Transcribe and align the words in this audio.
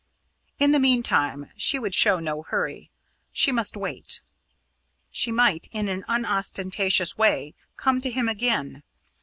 In 0.57 0.71
the 0.71 0.79
meantime, 0.79 1.51
she 1.55 1.77
would 1.77 1.93
show 1.93 2.19
no 2.19 2.41
hurry 2.41 2.89
she 3.31 3.51
must 3.51 3.77
wait. 3.77 4.23
She 5.11 5.31
might, 5.31 5.67
in 5.71 5.87
an 5.89 6.05
unostentatious 6.07 7.19
way, 7.19 7.53
come 7.77 8.01
to 8.01 8.09
him 8.09 8.27
again. 8.27 8.81